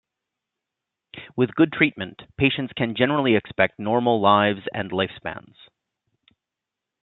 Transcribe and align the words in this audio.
With 1.35 1.53
good 1.53 1.71
treatment 1.71 2.23
patients 2.35 2.73
can 2.75 2.95
generally 2.95 3.35
expect 3.35 3.77
normal 3.77 4.19
lives 4.19 4.61
and 4.73 4.89
lifespans. 4.89 5.53